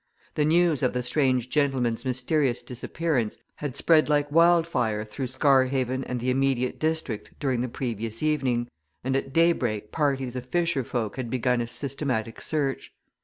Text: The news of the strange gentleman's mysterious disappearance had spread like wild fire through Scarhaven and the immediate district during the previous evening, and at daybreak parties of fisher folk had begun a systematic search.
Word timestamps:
The 0.33 0.45
news 0.45 0.81
of 0.81 0.93
the 0.93 1.03
strange 1.03 1.47
gentleman's 1.51 2.05
mysterious 2.05 2.63
disappearance 2.63 3.37
had 3.57 3.77
spread 3.77 4.09
like 4.09 4.31
wild 4.31 4.65
fire 4.65 5.05
through 5.05 5.27
Scarhaven 5.27 6.03
and 6.05 6.19
the 6.19 6.31
immediate 6.31 6.79
district 6.79 7.37
during 7.39 7.61
the 7.61 7.67
previous 7.67 8.23
evening, 8.23 8.67
and 9.03 9.15
at 9.15 9.31
daybreak 9.31 9.91
parties 9.91 10.35
of 10.35 10.47
fisher 10.47 10.83
folk 10.83 11.17
had 11.17 11.29
begun 11.29 11.61
a 11.61 11.67
systematic 11.67 12.41
search. 12.41 12.91